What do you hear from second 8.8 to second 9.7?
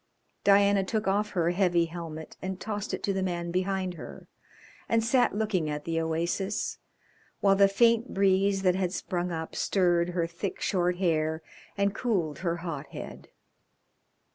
sprung up